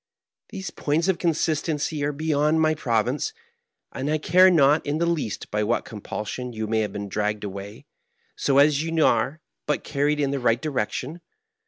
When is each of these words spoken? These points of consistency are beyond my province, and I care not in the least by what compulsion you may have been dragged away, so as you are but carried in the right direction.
These 0.49 0.71
points 0.71 1.07
of 1.09 1.19
consistency 1.19 2.03
are 2.03 2.11
beyond 2.11 2.59
my 2.59 2.73
province, 2.73 3.33
and 3.91 4.09
I 4.09 4.17
care 4.17 4.49
not 4.49 4.83
in 4.83 4.97
the 4.97 5.05
least 5.05 5.51
by 5.51 5.63
what 5.63 5.85
compulsion 5.85 6.53
you 6.53 6.65
may 6.65 6.79
have 6.79 6.91
been 6.93 7.07
dragged 7.07 7.43
away, 7.43 7.85
so 8.35 8.57
as 8.57 8.81
you 8.81 9.05
are 9.05 9.41
but 9.67 9.83
carried 9.83 10.19
in 10.19 10.31
the 10.31 10.39
right 10.39 10.59
direction. 10.59 11.21